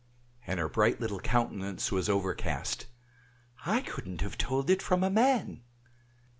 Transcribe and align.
(and 0.47 0.59
her 0.59 0.67
bright 0.67 0.99
little 0.99 1.19
countenance 1.19 1.91
was 1.91 2.09
overcast), 2.09 2.87
"I 3.67 3.81
couldn't 3.81 4.21
have 4.21 4.35
told 4.35 4.71
it 4.71 4.81
from 4.81 5.03
a 5.03 5.11
man!" 5.11 5.61